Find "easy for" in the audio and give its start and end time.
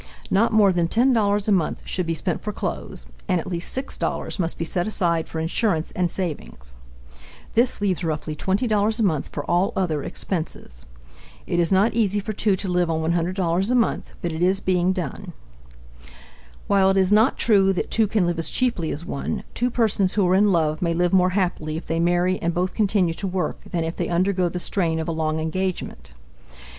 11.93-12.33